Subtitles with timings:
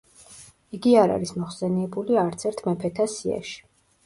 [0.77, 3.57] იგი არ არის მოხსენიებული არცერთ მეფეთა სიაში.